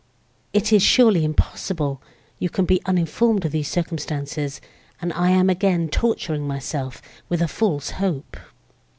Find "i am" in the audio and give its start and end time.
5.13-5.47